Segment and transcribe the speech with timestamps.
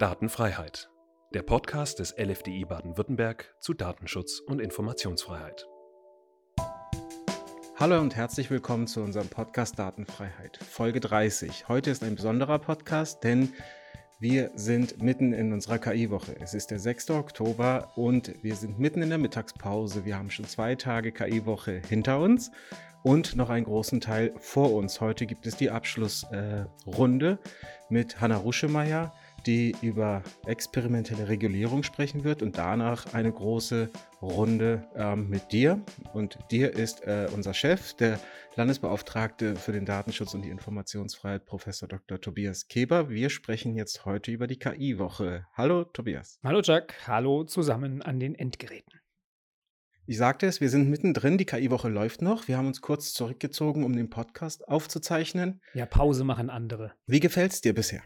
[0.00, 0.88] Datenfreiheit.
[1.34, 5.66] Der Podcast des LFDI Baden-Württemberg zu Datenschutz und Informationsfreiheit.
[7.76, 11.68] Hallo und herzlich willkommen zu unserem Podcast Datenfreiheit, Folge 30.
[11.68, 13.52] Heute ist ein besonderer Podcast, denn
[14.18, 16.34] wir sind mitten in unserer KI-Woche.
[16.40, 17.10] Es ist der 6.
[17.10, 20.06] Oktober und wir sind mitten in der Mittagspause.
[20.06, 22.50] Wir haben schon zwei Tage KI-Woche hinter uns
[23.02, 25.02] und noch einen großen Teil vor uns.
[25.02, 27.48] Heute gibt es die Abschlussrunde äh,
[27.90, 29.12] mit Hanna Ruschemeyer,
[29.46, 33.90] die über experimentelle Regulierung sprechen wird und danach eine große
[34.22, 35.80] Runde ähm, mit dir.
[36.12, 38.20] Und dir ist äh, unser Chef, der
[38.56, 42.20] Landesbeauftragte für den Datenschutz und die Informationsfreiheit, Professor Dr.
[42.20, 43.08] Tobias Keber.
[43.08, 45.46] Wir sprechen jetzt heute über die KI-Woche.
[45.54, 46.38] Hallo, Tobias.
[46.42, 46.94] Hallo, Jack.
[47.06, 49.00] Hallo zusammen an den Endgeräten.
[50.06, 52.48] Ich sagte es, wir sind mittendrin, die KI-Woche läuft noch.
[52.48, 55.60] Wir haben uns kurz zurückgezogen, um den Podcast aufzuzeichnen.
[55.72, 56.94] Ja, Pause machen andere.
[57.06, 58.02] Wie gefällt es dir bisher?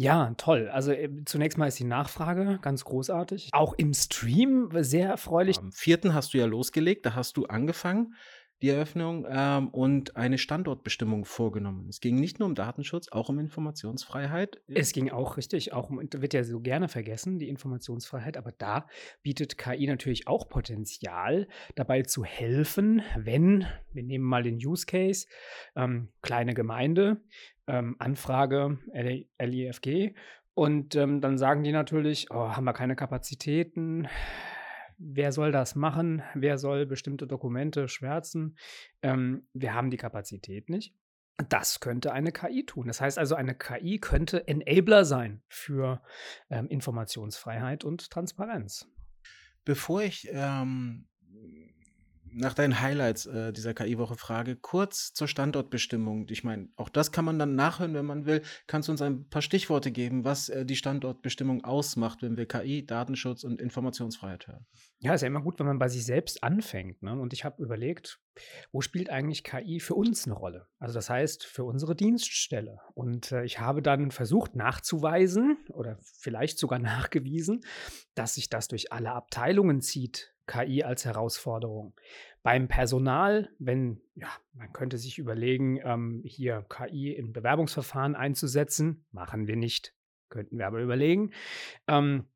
[0.00, 0.70] Ja, toll.
[0.72, 3.50] Also äh, zunächst mal ist die Nachfrage ganz großartig.
[3.52, 5.58] Auch im Stream sehr erfreulich.
[5.58, 8.14] Am vierten hast du ja losgelegt, da hast du angefangen
[8.62, 11.88] die Eröffnung ähm, und eine Standortbestimmung vorgenommen.
[11.88, 14.60] Es ging nicht nur um Datenschutz, auch um Informationsfreiheit.
[14.68, 18.86] Es ging auch richtig, auch um, wird ja so gerne vergessen, die Informationsfreiheit, aber da
[19.22, 25.26] bietet KI natürlich auch Potenzial, dabei zu helfen, wenn, wir nehmen mal den Use Case,
[25.76, 27.22] ähm, kleine Gemeinde,
[27.66, 28.78] ähm, Anfrage
[29.38, 30.14] LIFG
[30.54, 34.08] und ähm, dann sagen die natürlich, oh, haben wir keine Kapazitäten,
[35.00, 38.56] wer soll das machen, wer soll bestimmte Dokumente schwärzen.
[39.02, 40.94] Ähm, wir haben die Kapazität nicht.
[41.48, 42.86] Das könnte eine KI tun.
[42.86, 46.02] Das heißt also, eine KI könnte Enabler sein für
[46.50, 48.86] ähm, Informationsfreiheit und Transparenz.
[49.64, 51.08] Bevor ich ähm,
[52.32, 56.26] nach deinen Highlights äh, dieser KI-Woche frage, kurz zur Standortbestimmung.
[56.30, 58.42] Ich meine, auch das kann man dann nachhören, wenn man will.
[58.66, 62.86] Kannst du uns ein paar Stichworte geben, was äh, die Standortbestimmung ausmacht, wenn wir KI,
[62.86, 64.66] Datenschutz und Informationsfreiheit hören?
[64.98, 67.02] Ja, ist ja immer gut, wenn man bei sich selbst anfängt.
[67.02, 67.18] Ne?
[67.18, 68.20] Und ich habe überlegt,
[68.72, 70.66] wo spielt eigentlich KI für uns eine Rolle?
[70.78, 72.78] Also das heißt, für unsere Dienststelle.
[72.94, 77.60] Und äh, ich habe dann versucht nachzuweisen oder vielleicht sogar nachgewiesen,
[78.14, 81.94] dass sich das durch alle Abteilungen zieht, KI als Herausforderung.
[82.42, 89.46] Beim Personal, wenn, ja, man könnte sich überlegen, ähm, hier KI in Bewerbungsverfahren einzusetzen, machen
[89.46, 89.94] wir nicht,
[90.28, 91.32] könnten wir aber überlegen.
[91.86, 92.26] Ähm,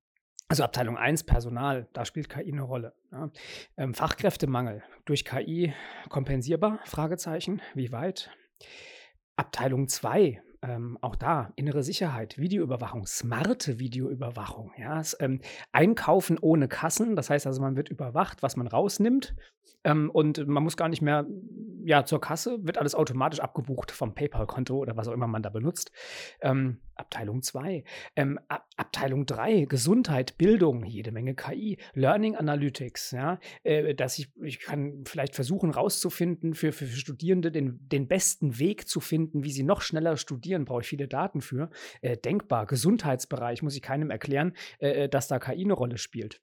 [0.47, 2.95] also Abteilung 1, Personal, da spielt KI eine Rolle.
[3.11, 3.31] Ja.
[3.77, 5.75] Ähm, Fachkräftemangel durch KI
[6.09, 6.79] kompensierbar?
[6.85, 7.63] Fragezeichen.
[7.75, 8.31] Wie weit?
[9.37, 15.41] Abteilung 2, ähm, auch da innere Sicherheit, Videoüberwachung, smarte Videoüberwachung, ja, es, ähm,
[15.73, 19.35] Einkaufen ohne Kassen, das heißt also, man wird überwacht, was man rausnimmt
[19.85, 21.27] ähm, und man muss gar nicht mehr
[21.85, 25.51] ja, zur Kasse, wird alles automatisch abgebucht vom PayPal-Konto oder was auch immer man da
[25.51, 25.93] benutzt.
[26.41, 27.85] Ähm, Abteilung 2.
[28.17, 34.33] Ähm, Ab Abteilung 3, Gesundheit, Bildung, jede Menge KI, Learning Analytics, ja, äh, dass ich,
[34.43, 39.45] ich kann vielleicht versuchen rauszufinden, für, für, für Studierende den, den besten Weg zu finden,
[39.45, 41.71] wie sie noch schneller studieren, brauche ich viele Daten für.
[42.01, 46.41] Äh, denkbar, Gesundheitsbereich, muss ich keinem erklären, äh, äh dass da KI eine Rolle spielt.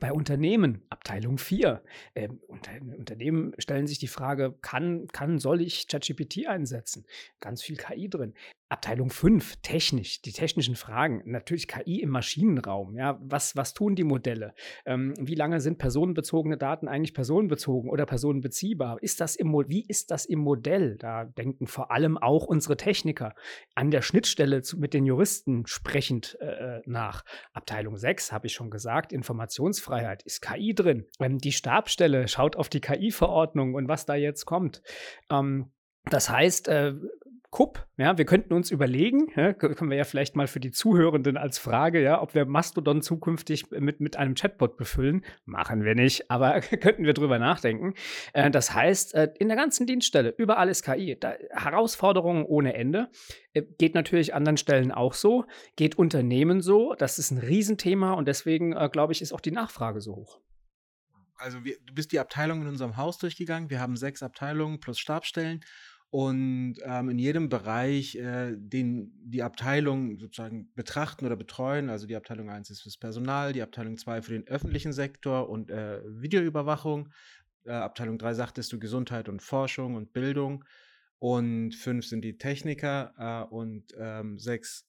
[0.00, 1.82] Bei Unternehmen, Abteilung 4,
[2.14, 7.06] äh, unter, Unternehmen stellen sich die Frage, kann, kann, soll ich ChatGPT einsetzen?
[7.40, 8.34] Ganz viel KI drin.
[8.70, 11.22] Abteilung 5, technisch, die technischen Fragen.
[11.24, 12.94] Natürlich KI im Maschinenraum.
[12.94, 14.54] Ja, was, was tun die Modelle?
[14.84, 18.98] Ähm, wie lange sind personenbezogene Daten eigentlich personenbezogen oder personenbeziehbar?
[19.02, 20.96] Ist das im, wie ist das im Modell?
[20.98, 23.34] Da denken vor allem auch unsere Techniker
[23.74, 27.24] an der Schnittstelle zu, mit den Juristen sprechend äh, nach.
[27.52, 30.22] Abteilung 6, habe ich schon gesagt, Informationsfreiheit.
[30.24, 31.06] Ist KI drin?
[31.20, 34.82] Ähm, die Stabstelle schaut auf die KI-Verordnung und was da jetzt kommt.
[35.30, 35.72] Ähm,
[36.10, 36.94] das heißt, äh,
[37.50, 41.38] Kupp, ja, wir könnten uns überlegen, ja, können wir ja vielleicht mal für die Zuhörenden
[41.38, 45.24] als Frage, ja, ob wir Mastodon zukünftig mit, mit einem Chatbot befüllen.
[45.46, 47.94] Machen wir nicht, aber könnten wir drüber nachdenken.
[48.34, 51.16] Äh, das heißt, äh, in der ganzen Dienststelle, überall ist KI.
[51.18, 53.08] Da, Herausforderungen ohne Ende.
[53.54, 56.94] Äh, geht natürlich anderen Stellen auch so, geht Unternehmen so.
[56.98, 60.38] Das ist ein Riesenthema und deswegen, äh, glaube ich, ist auch die Nachfrage so hoch.
[61.36, 63.70] Also wir, du bist die Abteilung in unserem Haus durchgegangen.
[63.70, 65.64] Wir haben sechs Abteilungen plus Stabstellen
[66.10, 71.90] und ähm, in jedem Bereich äh, den die Abteilung sozusagen betrachten oder betreuen.
[71.90, 75.70] Also die Abteilung 1 ist fürs Personal, die Abteilung 2 für den öffentlichen Sektor und
[75.70, 77.10] äh, Videoüberwachung.
[77.64, 80.64] Äh, Abteilung 3 sagtest du Gesundheit und Forschung und Bildung.
[81.18, 84.87] Und 5 sind die Techniker äh, und ähm, 6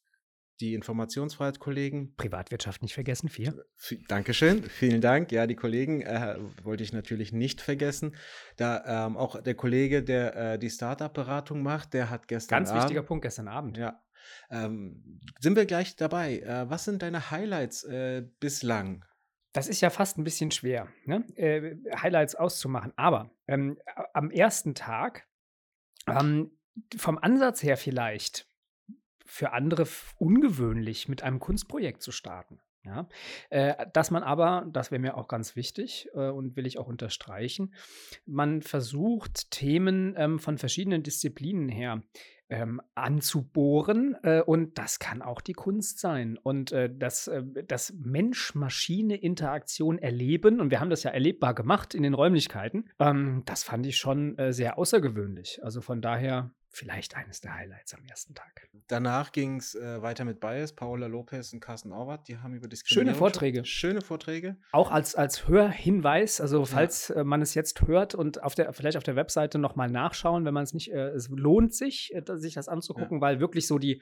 [0.59, 2.15] die Informationsfreiheit-Kollegen.
[2.15, 3.65] Privatwirtschaft nicht vergessen, vier.
[4.07, 5.31] Dankeschön, vielen Dank.
[5.31, 8.15] Ja, die Kollegen äh, wollte ich natürlich nicht vergessen.
[8.57, 12.83] Da ähm, auch der Kollege, der äh, die Startup-Beratung macht, der hat gestern Ganz Abend,
[12.83, 13.77] wichtiger Punkt gestern Abend.
[13.77, 14.01] Ja,
[14.49, 16.39] Ähm, sind wir gleich dabei.
[16.39, 19.05] Äh, was sind deine Highlights äh, bislang?
[19.53, 21.25] Das ist ja fast ein bisschen schwer, ne?
[21.35, 22.93] äh, Highlights auszumachen.
[22.97, 23.79] Aber ähm,
[24.13, 25.27] am ersten Tag,
[26.07, 26.51] ähm,
[26.97, 28.48] vom Ansatz her vielleicht,
[29.29, 29.87] für andere
[30.17, 32.59] ungewöhnlich, mit einem Kunstprojekt zu starten.
[32.85, 33.09] Ja,
[33.49, 36.87] äh, dass man aber, das wäre mir auch ganz wichtig äh, und will ich auch
[36.87, 37.73] unterstreichen,
[38.25, 42.03] man versucht Themen ähm, von verschiedenen Disziplinen her
[42.49, 47.93] ähm, anzubohren äh, und das kann auch die Kunst sein und äh, das, äh, das
[47.97, 53.85] Mensch-Maschine-Interaktion erleben und wir haben das ja erlebbar gemacht in den Räumlichkeiten, ähm, das fand
[53.85, 55.59] ich schon äh, sehr außergewöhnlich.
[55.63, 58.69] Also von daher vielleicht eines der Highlights am ersten Tag.
[58.87, 62.27] Danach ging es äh, weiter mit Bias, Paola Lopez und Carsten Auwart.
[62.27, 63.15] Die haben über Diskriminierung.
[63.15, 63.65] Schöne Vorträge.
[63.65, 64.57] Schöne Vorträge.
[64.71, 67.17] Auch als, als Hörhinweis, also falls ja.
[67.17, 70.53] äh, man es jetzt hört und auf der, vielleicht auf der Webseite nochmal nachschauen, wenn
[70.53, 73.21] man es nicht, äh, es lohnt sich, äh, sich das anzugucken, ja.
[73.21, 74.01] weil wirklich so die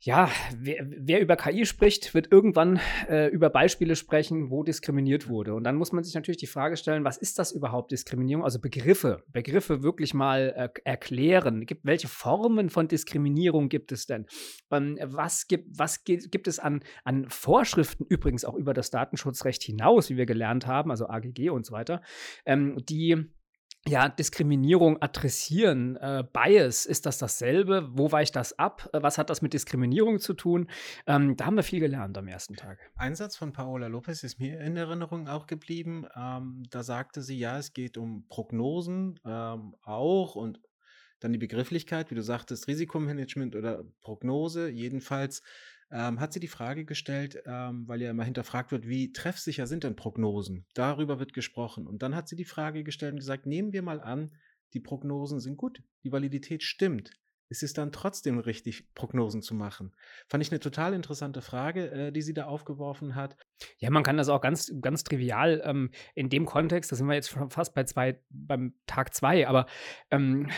[0.00, 2.78] ja, wer, wer, über KI spricht, wird irgendwann
[3.08, 5.54] äh, über Beispiele sprechen, wo diskriminiert wurde.
[5.54, 8.44] Und dann muss man sich natürlich die Frage stellen, was ist das überhaupt Diskriminierung?
[8.44, 11.66] Also Begriffe, Begriffe wirklich mal äh, erklären.
[11.66, 14.26] Gibt, welche Formen von Diskriminierung gibt es denn?
[14.70, 20.10] Ähm, was gibt, was gibt es an, an Vorschriften, übrigens auch über das Datenschutzrecht hinaus,
[20.10, 22.02] wie wir gelernt haben, also AGG und so weiter,
[22.46, 23.32] ähm, die
[23.86, 27.88] ja, Diskriminierung adressieren, äh, Bias, ist das dasselbe?
[27.92, 28.88] Wo weicht das ab?
[28.92, 30.68] Äh, was hat das mit Diskriminierung zu tun?
[31.06, 32.78] Ähm, da haben wir viel gelernt am ersten Tag.
[32.96, 36.06] Ein Satz von Paola Lopez ist mir in Erinnerung auch geblieben.
[36.16, 40.60] Ähm, da sagte sie, ja, es geht um Prognosen ähm, auch und
[41.20, 44.68] dann die Begrifflichkeit, wie du sagtest, Risikomanagement oder Prognose.
[44.68, 45.42] Jedenfalls
[45.90, 49.84] ähm, hat sie die Frage gestellt, ähm, weil ja immer hinterfragt wird, wie treffsicher sind
[49.84, 50.66] denn Prognosen?
[50.74, 51.86] Darüber wird gesprochen.
[51.86, 54.34] Und dann hat sie die Frage gestellt und gesagt, nehmen wir mal an,
[54.74, 57.12] die Prognosen sind gut, die Validität stimmt
[57.48, 59.92] ist es dann trotzdem richtig, Prognosen zu machen?
[60.28, 63.36] Fand ich eine total interessante Frage, äh, die sie da aufgeworfen hat.
[63.78, 67.14] Ja, man kann das auch ganz, ganz trivial ähm, in dem Kontext, da sind wir
[67.14, 69.66] jetzt schon fast bei zwei, beim Tag zwei, aber
[70.10, 70.48] ähm,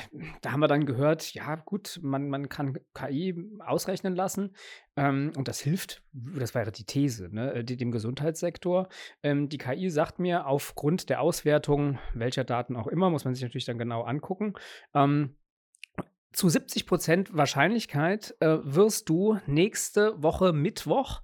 [0.43, 4.55] da haben wir dann gehört, ja gut, man, man kann KI ausrechnen lassen
[4.97, 8.89] ähm, und das hilft, das wäre die These, ne, äh, dem Gesundheitssektor.
[9.23, 13.43] Ähm, die KI sagt mir aufgrund der Auswertung welcher Daten auch immer, muss man sich
[13.43, 14.55] natürlich dann genau angucken,
[14.95, 15.37] ähm,
[16.32, 21.23] zu 70 Prozent Wahrscheinlichkeit äh, wirst du nächste Woche Mittwoch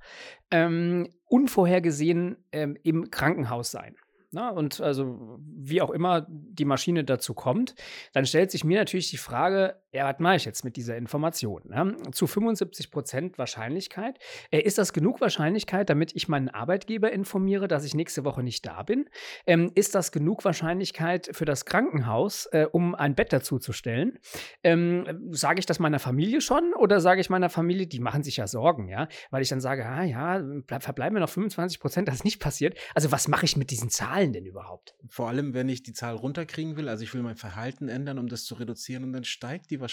[0.50, 3.96] ähm, unvorhergesehen ähm, im Krankenhaus sein.
[4.32, 7.74] Na, und also wie auch immer die Maschine dazu kommt,
[8.12, 11.62] dann stellt sich mir natürlich die Frage, ja, was mache ich jetzt mit dieser Information?
[11.68, 11.96] Ne?
[12.12, 14.18] Zu 75 Prozent Wahrscheinlichkeit.
[14.50, 18.66] Äh, ist das genug Wahrscheinlichkeit, damit ich meinen Arbeitgeber informiere, dass ich nächste Woche nicht
[18.66, 19.08] da bin?
[19.46, 24.18] Ähm, ist das genug Wahrscheinlichkeit für das Krankenhaus, äh, um ein Bett dazu zu stellen?
[24.62, 28.36] Ähm, sage ich das meiner Familie schon oder sage ich meiner Familie, die machen sich
[28.36, 29.08] ja Sorgen, ja?
[29.30, 30.42] Weil ich dann sage, ah ja,
[30.78, 32.78] verbleiben mir noch 25 Prozent, das ist nicht passiert.
[32.94, 34.94] Also was mache ich mit diesen Zahlen denn überhaupt?
[35.08, 38.28] Vor allem, wenn ich die Zahl runterkriegen will, also ich will mein Verhalten ändern, um
[38.28, 39.85] das zu reduzieren und dann steigt die Wahrscheinlichkeit.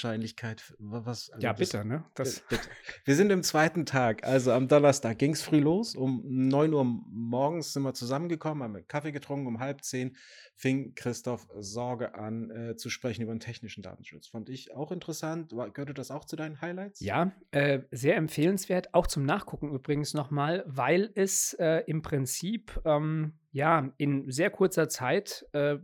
[0.80, 2.04] Was, also ja, bitte, ne?
[2.16, 2.68] Das bitte.
[3.06, 5.96] Wir sind im zweiten Tag, also am Donnerstag ging es früh los.
[5.96, 9.48] Um 9 Uhr morgens sind wir zusammengekommen, haben Kaffee getrunken.
[9.48, 10.16] Um halb zehn
[10.56, 14.28] fing Christoph Sorge an äh, zu sprechen über den technischen Datenschutz.
[14.28, 15.50] Fand ich auch interessant.
[15.50, 17.00] gehörte das auch zu deinen Highlights?
[17.00, 18.94] Ja, äh, sehr empfehlenswert.
[18.94, 24.90] Auch zum Nachgucken übrigens nochmal, weil es äh, im Prinzip ähm, ja in sehr kurzer
[24.90, 25.80] Zeit äh, äh,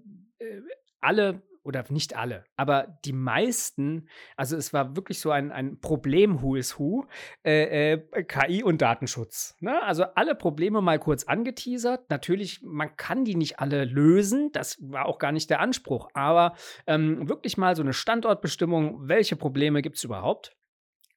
[1.02, 6.42] alle oder nicht alle, aber die meisten, also es war wirklich so ein, ein Problem
[6.42, 7.06] Who is Who,
[7.46, 9.56] äh, äh, KI und Datenschutz.
[9.60, 9.80] Ne?
[9.84, 12.10] Also alle Probleme mal kurz angeteasert.
[12.10, 16.56] Natürlich, man kann die nicht alle lösen, das war auch gar nicht der Anspruch, aber
[16.88, 20.58] ähm, wirklich mal so eine Standortbestimmung, welche Probleme gibt es überhaupt?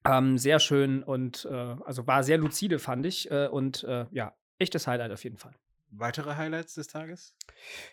[0.05, 3.31] Ähm, sehr schön und äh, also war sehr lucide, fand ich.
[3.31, 5.55] Äh, und äh, ja, echtes Highlight auf jeden Fall.
[5.95, 7.35] Weitere Highlights des Tages?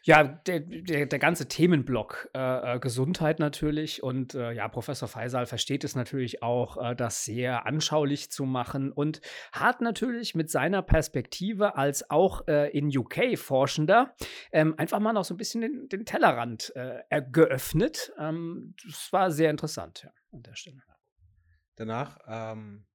[0.02, 5.46] Ja, der, der, der ganze Themenblock äh, äh, Gesundheit natürlich und äh, ja, Professor Faisal
[5.46, 9.20] versteht es natürlich auch, äh, das sehr anschaulich zu machen und
[9.52, 14.14] hat natürlich mit seiner Perspektive als auch äh, in UK Forschender
[14.52, 18.12] ähm, einfach mal noch so ein bisschen den, den Tellerrand äh, geöffnet.
[18.18, 20.82] Ähm, das war sehr interessant ja, an der Stelle.
[21.76, 22.86] Danach ähm,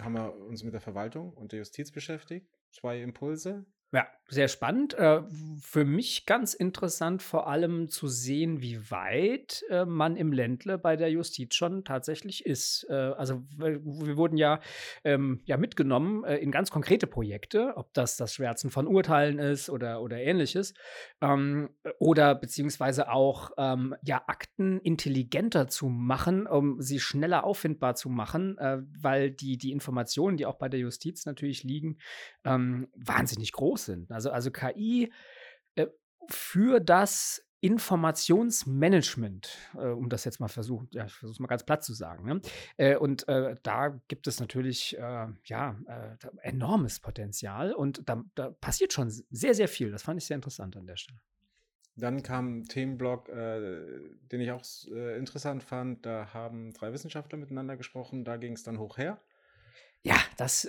[0.00, 2.48] haben wir uns mit der Verwaltung und der Justiz beschäftigt.
[2.70, 4.94] Zwei Impulse Ja, sehr spannend.
[4.94, 5.22] Äh,
[5.60, 10.96] für mich ganz interessant, vor allem zu sehen, wie weit äh, man im Ländle bei
[10.96, 12.86] der Justiz schon tatsächlich ist.
[12.90, 14.60] Äh, also wir, wurden ja,
[15.04, 19.70] ähm, ja mitgenommen äh, in ganz konkrete Projekte, ob das das Schwärzen von Urteilen ist
[19.70, 20.74] oder, oder ähnliches.
[21.20, 28.08] Ähm, oder beziehungsweise auch ähm, ja, Akten intelligenter zu machen, um sie schneller auffindbar zu
[28.08, 31.98] machen, äh, weil die, die Informationen, die auch bei der Justiz natürlich liegen,
[32.44, 34.10] ähm, wahnsinnig groß sind.
[34.16, 35.12] Also, also KI
[35.76, 35.86] äh,
[36.28, 41.64] für das Informationsmanagement, äh, um das jetzt mal versuchen, ja, ich versuche es mal ganz
[41.64, 42.24] platt zu sagen.
[42.26, 42.40] Ne?
[42.76, 48.50] Äh, und äh, da gibt es natürlich äh, ja äh, enormes Potenzial und da, da,
[48.50, 49.90] passiert schon sehr, sehr viel.
[49.90, 51.18] Das fand ich sehr interessant an der Stelle.
[51.96, 54.62] Dann kam ein Themenblock, äh, den ich auch
[55.16, 56.04] interessant fand.
[56.04, 58.24] Da haben drei Wissenschaftler miteinander gesprochen.
[58.24, 59.18] Da ging es dann hoch her.
[60.02, 60.68] Ja, das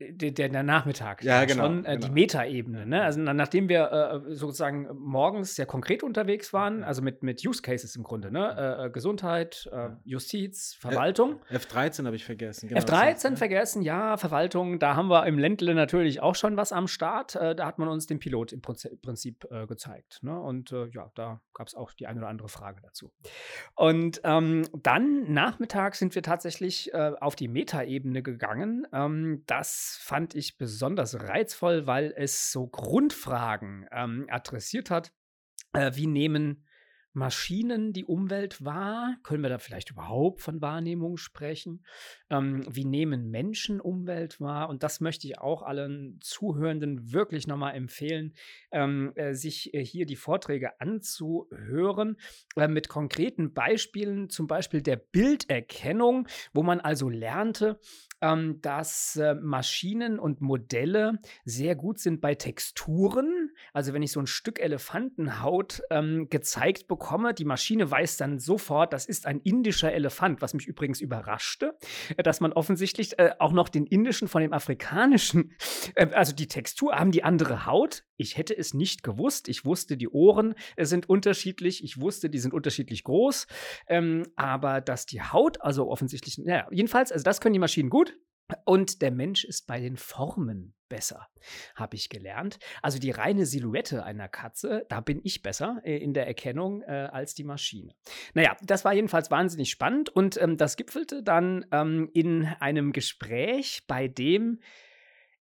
[0.00, 1.22] der, der, Nachmittag.
[1.22, 1.64] Ja, genau.
[1.64, 2.06] Schon äh, genau.
[2.06, 2.84] die Metaebene.
[2.84, 3.02] Ne?
[3.02, 7.94] Also nachdem wir äh, sozusagen morgens sehr konkret unterwegs waren, also mit, mit Use Cases
[7.94, 8.56] im Grunde, ne?
[8.58, 11.40] Äh, äh, Gesundheit, äh, Justiz, Verwaltung.
[11.48, 12.68] F13 habe ich vergessen.
[12.68, 13.36] Genau F13 heißt, ne?
[13.36, 14.80] vergessen, ja, Verwaltung.
[14.80, 17.36] Da haben wir im Ländle natürlich auch schon was am Start.
[17.36, 20.22] da hat man uns den Pilot im Prinzip gezeigt.
[20.22, 20.38] Ne?
[20.38, 23.12] Und ja, da gab es auch die eine oder andere Frage dazu.
[23.74, 28.86] Und ähm, dann nachmittags sind wir tatsächlich auf die Metaebene gegangen.
[28.92, 35.12] Ähm, das fand ich besonders reizvoll, weil es so Grundfragen ähm, adressiert hat.
[35.72, 36.66] Äh, wie nehmen
[37.14, 39.16] Maschinen die Umwelt wahr?
[39.22, 41.84] Können wir da vielleicht überhaupt von Wahrnehmung sprechen?
[42.28, 44.68] Ähm, wie nehmen Menschen Umwelt wahr?
[44.68, 48.34] Und das möchte ich auch allen Zuhörenden wirklich nochmal empfehlen,
[48.72, 52.16] ähm, äh, sich äh, hier die Vorträge anzuhören
[52.56, 57.78] äh, mit konkreten Beispielen, zum Beispiel der Bilderkennung, wo man also lernte,
[58.20, 63.43] ähm, dass äh, Maschinen und Modelle sehr gut sind bei Texturen.
[63.72, 68.92] Also wenn ich so ein Stück Elefantenhaut ähm, gezeigt bekomme, die Maschine weiß dann sofort,
[68.92, 71.76] das ist ein indischer Elefant, was mich übrigens überraschte,
[72.16, 75.52] äh, dass man offensichtlich äh, auch noch den indischen von dem afrikanischen,
[75.94, 78.04] äh, also die Textur, haben die andere Haut.
[78.16, 79.48] Ich hätte es nicht gewusst.
[79.48, 81.82] Ich wusste, die Ohren äh, sind unterschiedlich.
[81.82, 83.46] Ich wusste, die sind unterschiedlich groß.
[83.88, 88.16] Ähm, aber dass die Haut, also offensichtlich, naja, jedenfalls, also das können die Maschinen gut.
[88.64, 91.26] Und der Mensch ist bei den Formen besser,
[91.74, 92.60] habe ich gelernt.
[92.80, 97.08] Also die reine Silhouette einer Katze, da bin ich besser äh, in der Erkennung äh,
[97.10, 97.96] als die Maschine.
[98.34, 103.82] Naja, das war jedenfalls wahnsinnig spannend und ähm, das gipfelte dann ähm, in einem Gespräch,
[103.88, 104.60] bei dem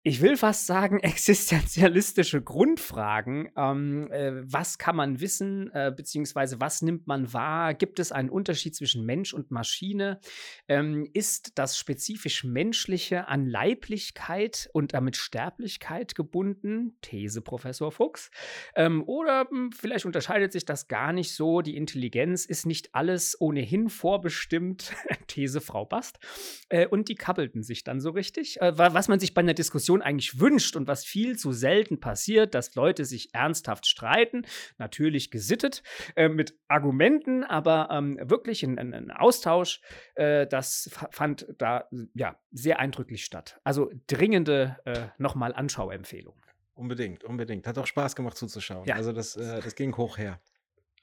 [0.05, 3.49] ich will fast sagen, existenzialistische Grundfragen.
[3.55, 7.73] Ähm, äh, was kann man wissen, äh, beziehungsweise was nimmt man wahr?
[7.73, 10.19] Gibt es einen Unterschied zwischen Mensch und Maschine?
[10.67, 16.97] Ähm, ist das spezifisch Menschliche an Leiblichkeit und damit Sterblichkeit gebunden?
[17.01, 18.29] These Professor Fuchs.
[18.75, 21.61] Ähm, oder hm, vielleicht unterscheidet sich das gar nicht so.
[21.61, 24.91] Die Intelligenz ist nicht alles ohnehin vorbestimmt.
[25.27, 26.19] These Frau Bast.
[26.67, 28.59] Äh, und die kabbelten sich dann so richtig.
[28.59, 31.99] Äh, was man sich bei einer Diskussion Diskussion eigentlich wünscht und was viel zu selten
[31.99, 34.45] passiert, dass Leute sich ernsthaft streiten,
[34.77, 35.83] natürlich gesittet,
[36.15, 39.81] äh, mit Argumenten, aber ähm, wirklich ein, ein Austausch,
[40.15, 43.59] äh, das fand da ja sehr eindrücklich statt.
[43.63, 46.35] Also dringende äh, nochmal Anschauempfehlung.
[46.75, 47.67] Unbedingt, unbedingt.
[47.67, 48.85] Hat auch Spaß gemacht zuzuschauen.
[48.87, 48.95] Ja.
[48.95, 50.39] Also das, äh, das ging hoch her.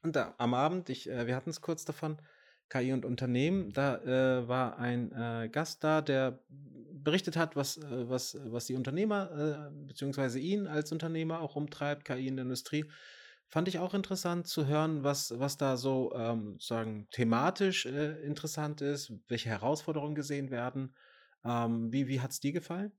[0.02, 2.20] Und da, am Abend, ich, äh, wir hatten es kurz davon,
[2.70, 3.72] KI und Unternehmen.
[3.72, 8.74] Da äh, war ein äh, Gast da, der berichtet hat, was, äh, was, was die
[8.74, 12.90] Unternehmer äh, beziehungsweise ihn als Unternehmer auch umtreibt, KI in der Industrie.
[13.48, 18.80] Fand ich auch interessant zu hören, was, was da so ähm, sagen thematisch äh, interessant
[18.80, 20.94] ist, welche Herausforderungen gesehen werden.
[21.44, 22.92] Ähm, wie wie hat es dir gefallen?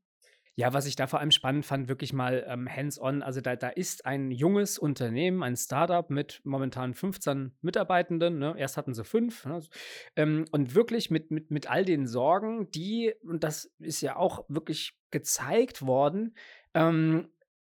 [0.55, 3.21] Ja, was ich da vor allem spannend fand, wirklich mal ähm, hands-on.
[3.21, 8.37] Also da, da ist ein junges Unternehmen, ein Startup mit momentan 15 Mitarbeitenden.
[8.37, 8.55] Ne?
[8.57, 9.45] Erst hatten sie fünf.
[9.45, 9.61] Ne?
[10.15, 14.45] Ähm, und wirklich mit, mit, mit all den Sorgen, die, und das ist ja auch
[14.49, 16.35] wirklich gezeigt worden,
[16.73, 17.29] ähm,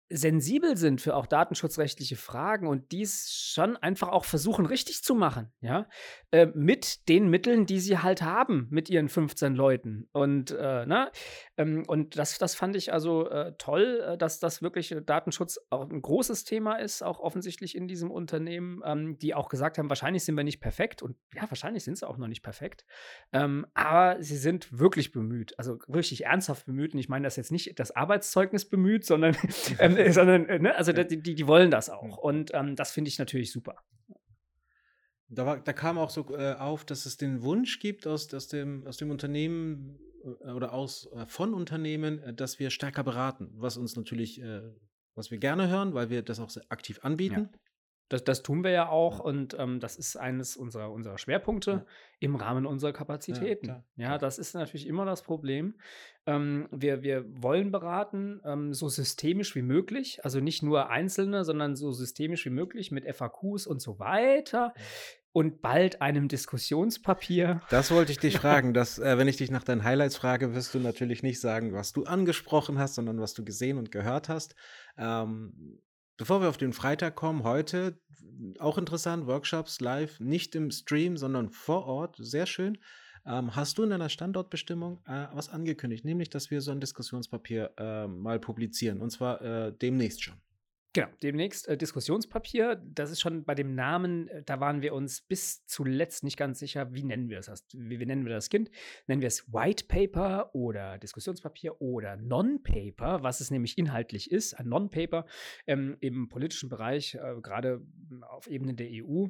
[0.10, 5.52] sensibel sind für auch datenschutzrechtliche Fragen und dies schon einfach auch versuchen richtig zu machen,
[5.62, 5.88] ja,
[6.32, 10.10] äh, mit den Mitteln, die sie halt haben, mit ihren 15 Leuten.
[10.12, 11.12] Und, äh, na, ne,
[11.58, 15.60] ähm, und das, das fand ich also äh, toll, äh, dass das wirklich äh, Datenschutz
[15.70, 19.90] auch ein großes Thema ist, auch offensichtlich in diesem Unternehmen, ähm, die auch gesagt haben,
[19.90, 22.86] wahrscheinlich sind wir nicht perfekt und ja, wahrscheinlich sind sie auch noch nicht perfekt,
[23.32, 26.94] ähm, aber sie sind wirklich bemüht, also wirklich ernsthaft bemüht.
[26.94, 29.36] Und ich meine das jetzt nicht das Arbeitszeugnis bemüht, sondern
[29.80, 32.18] ähm, äh, sondern, äh, ne, also die, die, die, wollen das auch.
[32.18, 33.76] Und ähm, das finde ich natürlich super.
[35.28, 38.48] Da, war, da kam auch so äh, auf, dass es den Wunsch gibt aus, aus,
[38.48, 43.78] dem, aus dem Unternehmen, äh, oder aus äh, von Unternehmen, dass wir stärker beraten, was
[43.78, 44.42] uns natürlich,
[45.16, 47.50] was wir gerne hören, weil wir das auch sehr aktiv anbieten.
[47.52, 47.60] Ja.
[48.10, 51.86] Das, das tun wir ja auch und ähm, das ist eines unserer, unserer Schwerpunkte ja.
[52.20, 53.68] im Rahmen unserer Kapazitäten.
[53.68, 55.76] Ja, ja, das ist natürlich immer das Problem.
[56.26, 61.76] Ähm, wir, wir wollen beraten, ähm, so systemisch wie möglich, also nicht nur einzelne, sondern
[61.76, 64.74] so systemisch wie möglich mit FAQs und so weiter.
[65.32, 67.62] Und bald einem Diskussionspapier.
[67.70, 68.74] Das wollte ich dich fragen.
[68.74, 71.94] Dass, äh, wenn ich dich nach deinen Highlights frage, wirst du natürlich nicht sagen, was
[71.94, 74.56] du angesprochen hast, sondern was du gesehen und gehört hast.
[74.98, 75.80] Ähm,
[76.20, 77.98] Bevor wir auf den Freitag kommen, heute
[78.60, 82.78] auch interessant, Workshops live, nicht im Stream, sondern vor Ort, sehr schön.
[83.26, 87.72] Ähm, hast du in deiner Standortbestimmung äh, was angekündigt, nämlich, dass wir so ein Diskussionspapier
[87.78, 90.36] äh, mal publizieren, und zwar äh, demnächst schon?
[90.94, 92.82] Genau, demnächst äh, Diskussionspapier.
[92.84, 96.58] Das ist schon bei dem Namen, äh, da waren wir uns bis zuletzt nicht ganz
[96.58, 97.46] sicher, wie nennen wir es.
[97.46, 98.72] Das wie, wie, nennen wir das Kind?
[99.06, 104.56] Nennen wir es White Paper oder Diskussionspapier oder Non-Paper, was es nämlich inhaltlich ist.
[104.56, 105.28] Ein Non-Paper
[105.68, 107.82] ähm, im politischen Bereich, äh, gerade
[108.22, 109.28] auf Ebene der EU,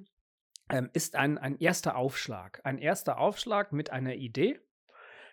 [0.69, 2.61] ähm, ist ein, ein erster Aufschlag.
[2.63, 4.61] Ein erster Aufschlag mit einer Idee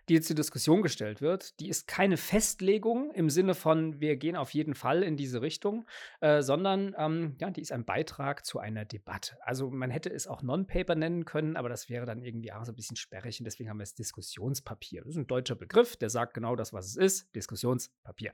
[0.08, 4.36] die jetzt zur Diskussion gestellt wird, die ist keine Festlegung im Sinne von, wir gehen
[4.36, 5.86] auf jeden Fall in diese Richtung,
[6.20, 9.36] äh, sondern ähm, ja, die ist ein Beitrag zu einer Debatte.
[9.40, 12.72] Also man hätte es auch Non-Paper nennen können, aber das wäre dann irgendwie auch so
[12.72, 15.02] ein bisschen sperrig und deswegen haben wir es Diskussionspapier.
[15.02, 18.32] Das ist ein deutscher Begriff, der sagt genau das, was es ist, Diskussionspapier.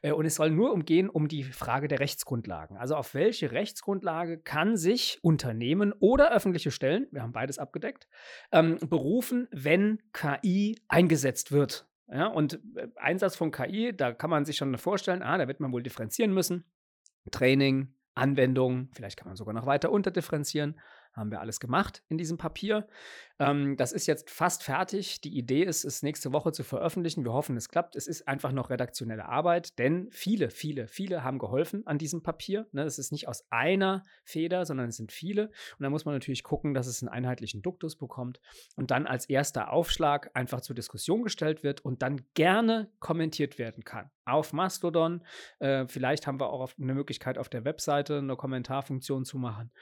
[0.00, 2.76] Äh, und es soll nur umgehen um die Frage der Rechtsgrundlagen.
[2.76, 8.08] Also auf welche Rechtsgrundlage kann sich Unternehmen oder öffentliche Stellen, wir haben beides abgedeckt,
[8.50, 11.86] ähm, berufen, wenn KI ein eingesetzt wird.
[12.08, 15.60] Ja, und äh, Einsatz von KI, da kann man sich schon vorstellen, ah, da wird
[15.60, 16.64] man wohl differenzieren müssen.
[17.30, 20.78] Training, Anwendung, vielleicht kann man sogar noch weiter unterdifferenzieren
[21.12, 22.86] haben wir alles gemacht in diesem Papier.
[23.42, 25.20] Ähm, das ist jetzt fast fertig.
[25.20, 27.24] Die Idee ist, es nächste Woche zu veröffentlichen.
[27.24, 27.96] Wir hoffen, es klappt.
[27.96, 32.66] Es ist einfach noch redaktionelle Arbeit, denn viele, viele, viele haben geholfen an diesem Papier.
[32.72, 35.46] Ne, ist nicht aus einer Feder, sondern es sind viele.
[35.78, 38.40] Und da muss man natürlich gucken, dass es einen einheitlichen Duktus bekommt
[38.76, 43.82] und dann als erster Aufschlag einfach zur Diskussion gestellt wird und dann gerne kommentiert werden
[43.82, 44.10] kann.
[44.24, 45.24] Auf Mastodon.
[45.58, 49.72] Äh, vielleicht haben wir auch eine Möglichkeit, auf der Webseite eine Kommentarfunktion zu machen.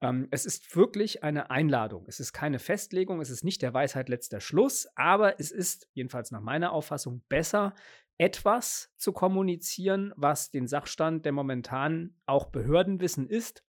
[0.00, 2.06] Ähm, es ist wirklich eine Einladung.
[2.08, 6.30] Es ist keine Festlegung, es ist nicht der Weisheit letzter Schluss, aber es ist, jedenfalls
[6.30, 7.74] nach meiner Auffassung, besser,
[8.18, 13.64] etwas zu kommunizieren, was den Sachstand der momentan auch Behördenwissen ist,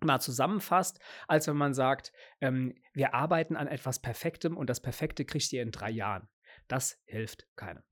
[0.00, 5.24] mal zusammenfasst, als wenn man sagt, ähm, wir arbeiten an etwas Perfektem und das Perfekte
[5.24, 6.28] kriegt ihr in drei Jahren.
[6.68, 7.82] Das hilft keinem.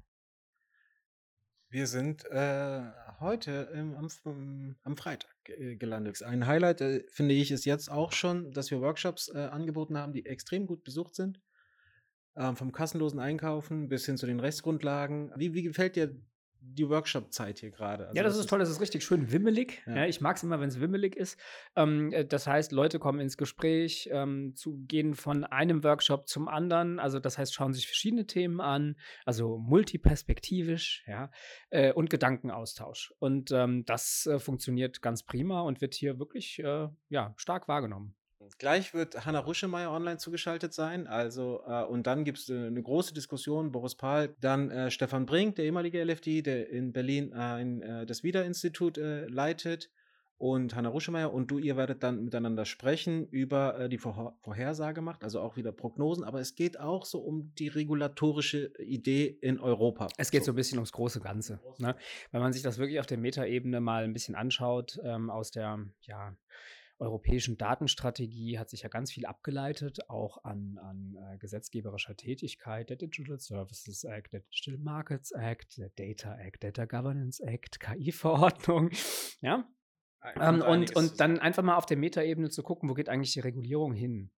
[1.69, 2.83] Wir sind äh,
[3.21, 6.23] heute ähm, am, am, Freitag gelandet.
[6.23, 10.13] Ein Highlight, äh, finde ich, ist jetzt auch schon, dass wir Workshops äh, angeboten haben,
[10.13, 11.41] die extrem gut besucht sind.
[12.37, 15.33] Ähm, vom kassenlosen Einkaufen bis hin zu den Rechtsgrundlagen.
[15.37, 16.17] Wie, wie gefällt dir
[16.67, 18.09] die Workshop-Zeit hier gerade.
[18.09, 19.83] Also ja, das, das ist toll, das ist richtig schön wimmelig.
[19.87, 19.97] Ja.
[19.97, 21.39] Ja, ich mag es immer, wenn es wimmelig ist.
[21.77, 26.49] Ähm, äh, das heißt, Leute kommen ins Gespräch, ähm, zu, gehen von einem Workshop zum
[26.49, 26.99] anderen.
[26.99, 31.31] Also das heißt, schauen sich verschiedene Themen an, also multiperspektivisch, ja,
[31.71, 33.15] äh, und Gedankenaustausch.
[33.19, 38.15] Und ähm, das äh, funktioniert ganz prima und wird hier wirklich äh, ja, stark wahrgenommen.
[38.59, 41.07] Gleich wird Hanna Ruschemeyer online zugeschaltet sein.
[41.07, 43.73] Also, äh, und dann gibt es äh, eine große Diskussion.
[43.73, 48.07] Boris Pahl, dann äh, Stefan Brink, der ehemalige LFD, der in Berlin äh, in, äh,
[48.07, 49.91] das Wieder-Institut äh, leitet.
[50.37, 55.23] Und Hanna Ruschemeyer und du, ihr werdet dann miteinander sprechen über die Vor Vorhersage macht,
[55.23, 56.25] also auch wieder Prognosen.
[56.25, 60.09] Aber es geht auch so um die regulatorische Idee in Europa.
[60.19, 61.61] Es geht so, so ein bisschen ums große Ganze.
[61.79, 61.95] Ne?
[62.33, 65.79] Wenn man sich das wirklich auf der Metaebene mal ein bisschen anschaut, ähm, aus der,
[66.03, 66.37] ja,
[67.05, 72.97] europäischen Datenstrategie hat sich ja ganz viel abgeleitet, auch an, an äh, gesetzgeberischer Tätigkeit, der
[72.97, 78.91] Digital Services Act, der Digital Markets Act, der Data Act, Data Governance Act, KI-Verordnung,
[79.41, 79.69] ja.
[80.37, 83.41] Ähm, und, und dann einfach mal auf der Metaebene zu gucken, wo geht eigentlich die
[83.41, 84.31] Regulierung hin?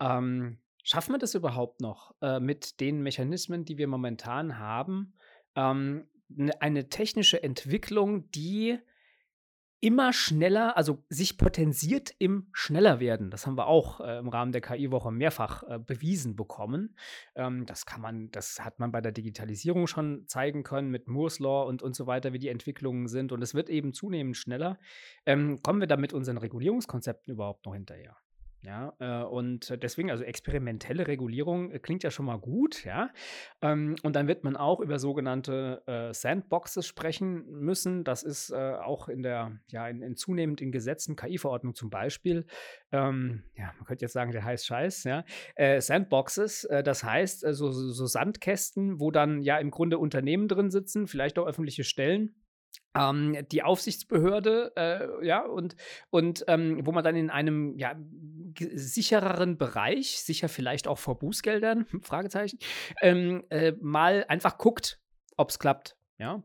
[0.00, 5.14] Ähm, schaffen wir das überhaupt noch äh, mit den Mechanismen, die wir momentan haben?
[5.54, 8.78] Ähm, ne, eine technische Entwicklung, die
[9.80, 13.30] immer schneller, also sich potenziert im Schnellerwerden.
[13.30, 16.96] Das haben wir auch äh, im Rahmen der KI-Woche mehrfach äh, bewiesen bekommen.
[17.34, 21.38] Ähm, das kann man, das hat man bei der Digitalisierung schon zeigen können mit Moore's
[21.38, 23.32] Law und, und so weiter, wie die Entwicklungen sind.
[23.32, 24.78] Und es wird eben zunehmend schneller.
[25.26, 28.16] Ähm, kommen wir da mit unseren Regulierungskonzepten überhaupt noch hinterher?
[28.66, 33.10] Ja, äh, und deswegen, also experimentelle Regulierung äh, klingt ja schon mal gut, ja.
[33.62, 38.02] Ähm, und dann wird man auch über sogenannte äh, Sandboxes sprechen müssen.
[38.02, 42.44] Das ist äh, auch in der, ja, in, in zunehmend in Gesetzen, KI-Verordnung zum Beispiel.
[42.90, 45.24] Ähm, ja, man könnte jetzt sagen, der heißt Scheiß, ja.
[45.54, 50.72] Äh, Sandboxes, äh, das heißt so, so Sandkästen, wo dann ja im Grunde Unternehmen drin
[50.72, 52.34] sitzen, vielleicht auch öffentliche Stellen
[52.98, 55.76] ähm, die Aufsichtsbehörde, äh, ja, und,
[56.10, 57.94] und ähm, wo man dann in einem ja,
[58.58, 62.58] sichereren Bereich, sicher vielleicht auch vor Bußgeldern, Fragezeichen,
[63.02, 65.00] ähm, äh, mal einfach guckt,
[65.36, 65.96] ob es klappt.
[66.18, 66.42] Ja,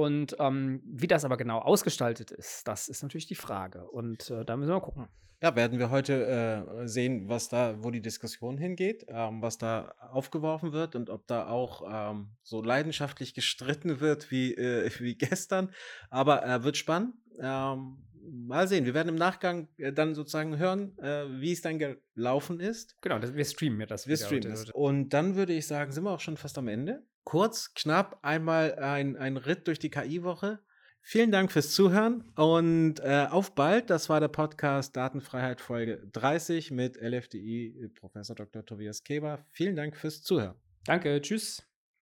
[0.00, 3.86] und ähm, wie das aber genau ausgestaltet ist, das ist natürlich die Frage.
[3.90, 5.08] Und äh, da müssen wir mal gucken.
[5.42, 9.94] Ja, werden wir heute äh, sehen, was da, wo die Diskussion hingeht, ähm, was da
[10.10, 15.70] aufgeworfen wird und ob da auch ähm, so leidenschaftlich gestritten wird wie, äh, wie gestern.
[16.08, 17.14] Aber äh, wird spannend.
[17.38, 18.86] Ähm, mal sehen.
[18.86, 22.96] Wir werden im Nachgang äh, dann sozusagen hören, äh, wie es dann gelaufen ist.
[23.02, 24.06] Genau, das, wir streamen ja das.
[24.06, 24.70] Wir streamen das.
[24.70, 27.02] Und dann würde ich sagen, sind wir auch schon fast am Ende.
[27.24, 30.60] Kurz, knapp, einmal ein, ein Ritt durch die KI-Woche.
[31.02, 33.90] Vielen Dank fürs Zuhören und äh, auf bald.
[33.90, 38.64] Das war der Podcast Datenfreiheit Folge 30 mit LFDI Professor Dr.
[38.64, 39.44] Tobias Keber.
[39.50, 40.56] Vielen Dank fürs Zuhören.
[40.84, 41.69] Danke, tschüss.